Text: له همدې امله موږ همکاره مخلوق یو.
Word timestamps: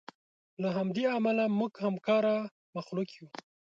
له 0.61 0.69
همدې 0.77 1.03
امله 1.17 1.43
موږ 1.59 1.73
همکاره 1.85 2.33
مخلوق 2.75 3.09
یو. 3.17 3.27